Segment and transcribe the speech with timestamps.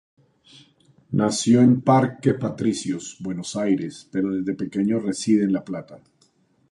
[1.11, 5.99] Nació en Parque Patricios, Buenos Aires, pero desde pequeño reside en La Plata.